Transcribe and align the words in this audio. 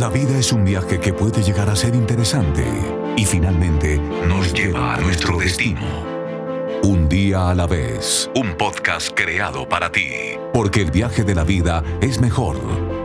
La 0.00 0.08
vida 0.08 0.38
es 0.38 0.50
un 0.50 0.64
viaje 0.64 0.98
que 0.98 1.12
puede 1.12 1.42
llegar 1.42 1.68
a 1.68 1.76
ser 1.76 1.94
interesante 1.94 2.64
y 3.18 3.26
finalmente 3.26 3.98
nos 4.26 4.50
lleva 4.54 4.94
a 4.94 4.98
nuestro 4.98 5.36
destino. 5.36 5.82
Un 6.84 7.06
día 7.06 7.50
a 7.50 7.54
la 7.54 7.66
vez, 7.66 8.30
un 8.34 8.56
podcast 8.56 9.10
creado 9.14 9.68
para 9.68 9.92
ti, 9.92 10.10
porque 10.54 10.80
el 10.80 10.90
viaje 10.90 11.22
de 11.22 11.34
la 11.34 11.44
vida 11.44 11.84
es 12.00 12.18
mejor 12.18 12.56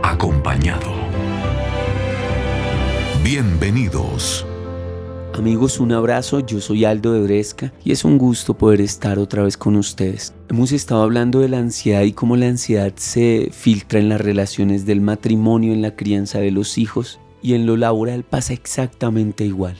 acompañado. 0.02 0.90
Bienvenidos. 3.22 4.46
Amigos, 5.36 5.80
un 5.80 5.92
abrazo, 5.92 6.40
yo 6.40 6.62
soy 6.62 6.86
Aldo 6.86 7.12
de 7.12 7.20
Bresca 7.20 7.70
y 7.84 7.92
es 7.92 8.06
un 8.06 8.16
gusto 8.16 8.54
poder 8.54 8.80
estar 8.80 9.18
otra 9.18 9.42
vez 9.42 9.58
con 9.58 9.76
ustedes. 9.76 10.32
Hemos 10.48 10.72
estado 10.72 11.02
hablando 11.02 11.40
de 11.40 11.50
la 11.50 11.58
ansiedad 11.58 12.04
y 12.04 12.14
cómo 12.14 12.38
la 12.38 12.46
ansiedad 12.46 12.94
se 12.96 13.50
filtra 13.52 13.98
en 13.98 14.08
las 14.08 14.22
relaciones 14.22 14.86
del 14.86 15.02
matrimonio, 15.02 15.74
en 15.74 15.82
la 15.82 15.94
crianza 15.94 16.38
de 16.38 16.50
los 16.50 16.78
hijos 16.78 17.20
y 17.42 17.52
en 17.52 17.66
lo 17.66 17.76
laboral 17.76 18.24
pasa 18.24 18.54
exactamente 18.54 19.44
igual. 19.44 19.76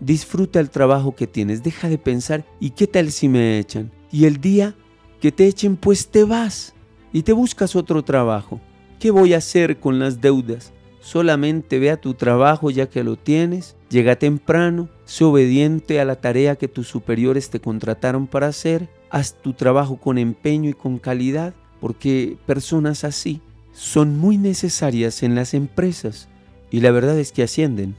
Disfruta 0.00 0.60
el 0.60 0.68
trabajo 0.68 1.16
que 1.16 1.26
tienes, 1.26 1.62
deja 1.62 1.88
de 1.88 1.96
pensar 1.96 2.44
¿y 2.60 2.70
qué 2.70 2.86
tal 2.86 3.10
si 3.10 3.26
me 3.26 3.58
echan? 3.58 3.90
Y 4.12 4.26
el 4.26 4.38
día 4.38 4.74
que 5.18 5.32
te 5.32 5.46
echen 5.46 5.76
pues 5.76 6.08
te 6.08 6.24
vas 6.24 6.74
y 7.10 7.22
te 7.22 7.32
buscas 7.32 7.74
otro 7.74 8.04
trabajo. 8.04 8.60
¿Qué 9.00 9.10
voy 9.10 9.32
a 9.32 9.38
hacer 9.38 9.80
con 9.80 9.98
las 9.98 10.20
deudas? 10.20 10.74
Solamente 11.08 11.78
ve 11.78 11.90
a 11.90 11.98
tu 11.98 12.12
trabajo 12.12 12.68
ya 12.70 12.90
que 12.90 13.02
lo 13.02 13.16
tienes, 13.16 13.76
llega 13.88 14.18
temprano, 14.18 14.90
sé 15.06 15.24
obediente 15.24 16.02
a 16.02 16.04
la 16.04 16.16
tarea 16.16 16.56
que 16.56 16.68
tus 16.68 16.86
superiores 16.86 17.48
te 17.48 17.60
contrataron 17.60 18.26
para 18.26 18.48
hacer, 18.48 18.90
haz 19.08 19.32
tu 19.40 19.54
trabajo 19.54 19.96
con 19.96 20.18
empeño 20.18 20.68
y 20.68 20.74
con 20.74 20.98
calidad, 20.98 21.54
porque 21.80 22.36
personas 22.44 23.04
así 23.04 23.40
son 23.72 24.18
muy 24.18 24.36
necesarias 24.36 25.22
en 25.22 25.34
las 25.34 25.54
empresas 25.54 26.28
y 26.70 26.80
la 26.80 26.90
verdad 26.90 27.18
es 27.18 27.32
que 27.32 27.42
ascienden. 27.42 27.96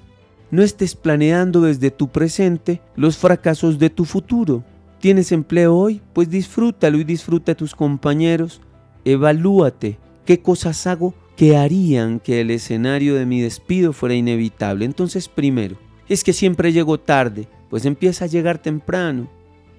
No 0.52 0.62
estés 0.62 0.94
planeando 0.94 1.62
desde 1.62 1.90
tu 1.90 2.10
presente 2.10 2.80
los 2.96 3.18
fracasos 3.18 3.80
de 3.80 3.90
tu 3.90 4.05
futuro. 4.05 4.63
¿Tienes 4.99 5.32
empleo 5.32 5.76
hoy? 5.76 5.99
Pues 6.13 6.30
disfrútalo 6.30 6.99
y 6.99 7.05
disfruta 7.05 7.54
a 7.54 7.57
tus 7.57 7.74
compañeros. 7.74 8.62
Evalúate 9.04 9.98
qué 10.26 10.43
cosas 10.43 10.85
hago 10.85 11.15
que 11.40 11.55
harían 11.55 12.20
que 12.20 12.41
el 12.41 12.51
escenario 12.51 13.15
de 13.15 13.26
mi 13.26 13.40
despido 13.40 13.93
fuera 13.93 14.13
inevitable. 14.13 14.84
Entonces, 14.84 15.29
primero, 15.29 15.77
es 16.09 16.26
que 16.26 16.34
siempre 16.34 16.73
llego 16.73 16.99
tarde, 16.99 17.48
pues 17.70 17.85
empieza 17.85 18.26
a 18.26 18.27
llegar 18.27 18.62
temprano. 18.62 19.29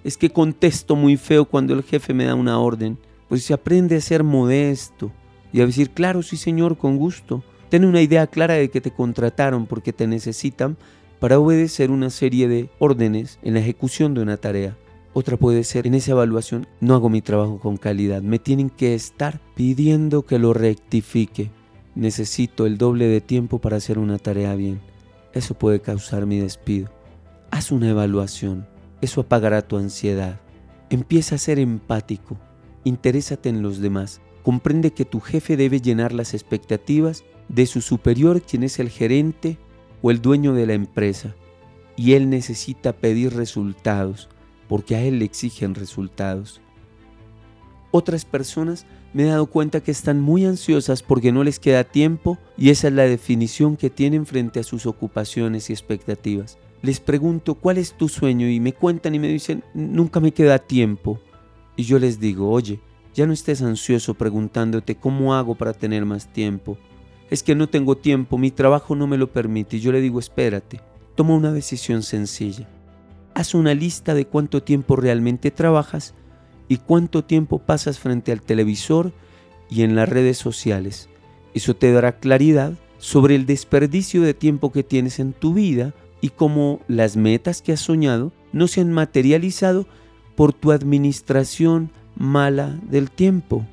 Es 0.02 0.16
que 0.16 0.30
contesto 0.30 0.96
muy 0.96 1.18
feo 1.18 1.44
cuando 1.44 1.74
el 1.74 1.82
jefe 1.82 2.14
me 2.14 2.24
da 2.24 2.34
una 2.34 2.58
orden, 2.58 2.96
pues 3.28 3.44
se 3.44 3.52
aprende 3.52 3.96
a 3.96 4.00
ser 4.00 4.24
modesto 4.24 5.12
y 5.52 5.60
a 5.60 5.66
decir, 5.66 5.90
claro, 5.90 6.22
sí 6.22 6.38
señor, 6.38 6.78
con 6.78 6.96
gusto. 6.96 7.44
Ten 7.68 7.84
una 7.84 8.00
idea 8.00 8.26
clara 8.26 8.54
de 8.54 8.70
que 8.70 8.80
te 8.80 8.90
contrataron 8.90 9.66
porque 9.66 9.92
te 9.92 10.06
necesitan 10.06 10.78
para 11.18 11.38
obedecer 11.38 11.90
una 11.90 12.08
serie 12.08 12.48
de 12.48 12.70
órdenes 12.78 13.38
en 13.42 13.52
la 13.52 13.60
ejecución 13.60 14.14
de 14.14 14.22
una 14.22 14.38
tarea. 14.38 14.78
Otra 15.12 15.36
puede 15.36 15.64
ser, 15.64 15.88
en 15.88 15.94
esa 15.94 16.12
evaluación 16.12 16.68
no 16.80 16.94
hago 16.94 17.08
mi 17.08 17.20
trabajo 17.20 17.58
con 17.58 17.76
calidad, 17.76 18.22
me 18.22 18.38
tienen 18.38 18.70
que 18.70 18.94
estar 18.94 19.40
pidiendo 19.56 20.22
que 20.22 20.38
lo 20.38 20.54
rectifique. 20.54 21.50
Necesito 21.96 22.64
el 22.64 22.78
doble 22.78 23.06
de 23.06 23.20
tiempo 23.20 23.58
para 23.58 23.78
hacer 23.78 23.98
una 23.98 24.18
tarea 24.18 24.54
bien. 24.54 24.80
Eso 25.32 25.54
puede 25.54 25.80
causar 25.80 26.26
mi 26.26 26.38
despido. 26.38 26.90
Haz 27.50 27.72
una 27.72 27.90
evaluación, 27.90 28.68
eso 29.00 29.22
apagará 29.22 29.62
tu 29.62 29.78
ansiedad. 29.78 30.40
Empieza 30.90 31.34
a 31.34 31.38
ser 31.38 31.58
empático, 31.58 32.36
interésate 32.84 33.48
en 33.48 33.62
los 33.62 33.80
demás, 33.80 34.20
comprende 34.44 34.92
que 34.92 35.04
tu 35.04 35.18
jefe 35.18 35.56
debe 35.56 35.80
llenar 35.80 36.12
las 36.12 36.34
expectativas 36.34 37.24
de 37.48 37.66
su 37.66 37.80
superior, 37.80 38.42
quien 38.42 38.62
es 38.62 38.78
el 38.78 38.90
gerente 38.90 39.58
o 40.02 40.12
el 40.12 40.22
dueño 40.22 40.54
de 40.54 40.66
la 40.66 40.74
empresa, 40.74 41.34
y 41.96 42.12
él 42.12 42.30
necesita 42.30 42.92
pedir 42.92 43.34
resultados 43.34 44.28
porque 44.70 44.94
a 44.94 45.02
él 45.02 45.18
le 45.18 45.24
exigen 45.24 45.74
resultados. 45.74 46.60
Otras 47.90 48.24
personas 48.24 48.86
me 49.12 49.24
he 49.24 49.26
dado 49.26 49.46
cuenta 49.46 49.80
que 49.80 49.90
están 49.90 50.20
muy 50.20 50.46
ansiosas 50.46 51.02
porque 51.02 51.32
no 51.32 51.42
les 51.42 51.58
queda 51.58 51.82
tiempo 51.82 52.38
y 52.56 52.70
esa 52.70 52.86
es 52.86 52.94
la 52.94 53.02
definición 53.02 53.76
que 53.76 53.90
tienen 53.90 54.26
frente 54.26 54.60
a 54.60 54.62
sus 54.62 54.86
ocupaciones 54.86 55.68
y 55.68 55.72
expectativas. 55.72 56.56
Les 56.82 57.00
pregunto 57.00 57.56
cuál 57.56 57.78
es 57.78 57.94
tu 57.94 58.08
sueño 58.08 58.48
y 58.48 58.60
me 58.60 58.72
cuentan 58.72 59.16
y 59.16 59.18
me 59.18 59.26
dicen 59.26 59.64
nunca 59.74 60.20
me 60.20 60.30
queda 60.30 60.60
tiempo. 60.60 61.18
Y 61.74 61.82
yo 61.82 61.98
les 61.98 62.20
digo, 62.20 62.48
oye, 62.48 62.78
ya 63.12 63.26
no 63.26 63.32
estés 63.32 63.62
ansioso 63.62 64.14
preguntándote 64.14 64.94
cómo 64.94 65.34
hago 65.34 65.56
para 65.56 65.72
tener 65.72 66.06
más 66.06 66.32
tiempo. 66.32 66.78
Es 67.28 67.42
que 67.42 67.56
no 67.56 67.68
tengo 67.68 67.96
tiempo, 67.96 68.38
mi 68.38 68.52
trabajo 68.52 68.94
no 68.94 69.08
me 69.08 69.18
lo 69.18 69.32
permite 69.32 69.78
y 69.78 69.80
yo 69.80 69.90
le 69.90 70.00
digo 70.00 70.20
espérate, 70.20 70.80
toma 71.16 71.34
una 71.34 71.52
decisión 71.52 72.04
sencilla 72.04 72.68
haz 73.40 73.54
una 73.54 73.72
lista 73.74 74.14
de 74.14 74.26
cuánto 74.26 74.62
tiempo 74.62 74.96
realmente 74.96 75.50
trabajas 75.50 76.14
y 76.68 76.76
cuánto 76.76 77.24
tiempo 77.24 77.58
pasas 77.58 77.98
frente 77.98 78.32
al 78.32 78.42
televisor 78.42 79.12
y 79.70 79.82
en 79.82 79.96
las 79.96 80.08
redes 80.08 80.36
sociales. 80.36 81.08
Eso 81.54 81.74
te 81.74 81.90
dará 81.90 82.18
claridad 82.18 82.74
sobre 82.98 83.34
el 83.34 83.46
desperdicio 83.46 84.20
de 84.20 84.34
tiempo 84.34 84.72
que 84.72 84.82
tienes 84.82 85.18
en 85.20 85.32
tu 85.32 85.54
vida 85.54 85.94
y 86.20 86.28
cómo 86.28 86.80
las 86.86 87.16
metas 87.16 87.62
que 87.62 87.72
has 87.72 87.80
soñado 87.80 88.30
no 88.52 88.68
se 88.68 88.82
han 88.82 88.92
materializado 88.92 89.86
por 90.36 90.52
tu 90.52 90.70
administración 90.70 91.90
mala 92.16 92.78
del 92.90 93.10
tiempo. 93.10 93.66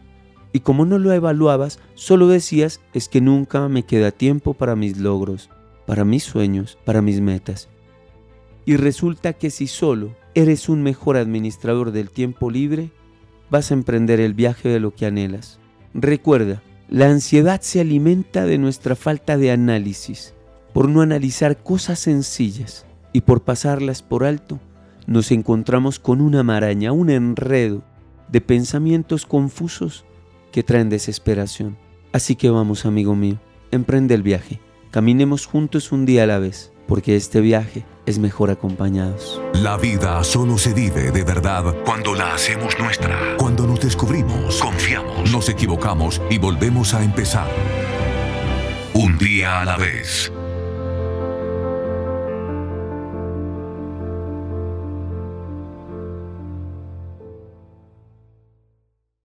Y 0.54 0.62
como 0.62 0.86
no 0.86 0.98
lo 0.98 1.12
evaluabas, 1.12 1.80
solo 1.94 2.30
decías 2.30 2.80
es 2.94 3.10
que 3.10 3.20
nunca 3.20 3.68
me 3.68 3.84
queda 3.84 4.12
tiempo 4.12 4.54
para 4.54 4.78
mis 4.78 4.98
logros, 4.98 5.50
para 5.86 6.06
mis 6.06 6.24
sueños, 6.24 6.78
para 6.86 7.02
mis 7.02 7.20
metas. 7.20 7.68
Y 8.68 8.76
resulta 8.76 9.32
que 9.32 9.50
si 9.50 9.66
solo 9.66 10.14
eres 10.36 10.68
un 10.68 10.84
mejor 10.84 11.16
administrador 11.16 11.94
del 11.94 12.10
tiempo 12.10 12.52
libre, 12.52 12.92
vas 13.50 13.72
a 13.72 13.76
emprender 13.76 14.20
el 14.20 14.34
viaje 14.34 14.68
de 14.68 14.82
lo 14.82 14.94
que 14.94 15.06
anhelas. 15.06 15.62
Recuerda, 15.94 16.62
la 16.90 17.10
ansiedad 17.10 17.62
se 17.62 17.80
alimenta 17.80 18.46
de 18.46 18.58
nuestra 18.58 18.98
falta 18.98 19.38
de 19.38 19.52
análisis. 19.52 20.34
Por 20.74 20.90
no 20.90 21.00
analizar 21.00 21.64
cosas 21.64 22.00
sencillas 22.00 22.86
y 23.14 23.22
por 23.22 23.42
pasarlas 23.44 24.04
por 24.04 24.26
alto, 24.26 24.60
nos 25.06 25.32
encontramos 25.32 25.98
con 25.98 26.20
una 26.20 26.44
maraña, 26.44 26.92
un 26.92 27.10
enredo 27.10 27.84
de 28.28 28.42
pensamientos 28.42 29.26
confusos 29.26 30.04
que 30.52 30.62
traen 30.62 30.90
desesperación. 30.90 31.78
Así 32.12 32.36
que 32.36 32.50
vamos, 32.50 32.86
amigo 32.86 33.16
mío, 33.16 33.40
emprende 33.72 34.14
el 34.14 34.24
viaje. 34.24 34.60
Caminemos 34.92 35.46
juntos 35.46 35.94
un 35.94 36.06
día 36.06 36.24
a 36.24 36.28
la 36.28 36.40
vez 36.40 36.74
porque 36.86 37.16
este 37.16 37.40
viaje 37.40 37.86
es 38.08 38.18
mejor 38.18 38.50
acompañados. 38.50 39.40
La 39.54 39.78
vida 39.78 40.24
solo 40.24 40.58
se 40.58 40.74
vive 40.74 41.12
de 41.12 41.24
verdad 41.24 41.76
cuando 41.86 42.16
la 42.16 42.34
hacemos 42.34 42.80
nuestra, 42.80 43.36
cuando 43.38 43.68
nos 43.68 43.82
descubrimos, 43.82 44.60
confiamos, 44.60 45.32
nos 45.32 45.50
equivocamos 45.50 46.22
y 46.30 46.40
volvemos 46.40 46.94
a 46.94 47.04
empezar. 47.04 47.50
Un 48.94 49.18
día 49.18 49.62
a 49.62 49.66
la 49.66 49.78
vez. 49.78 50.32